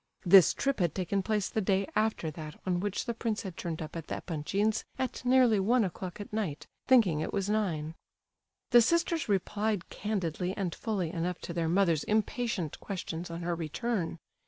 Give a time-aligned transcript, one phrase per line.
[0.25, 3.83] (This trip had taken place the day after that on which the prince had turned
[3.83, 7.93] up at the Epanchins at nearly one o'clock at night, thinking it was nine.)
[8.71, 14.17] The sisters replied candidly and fully enough to their mother's impatient questions on her return.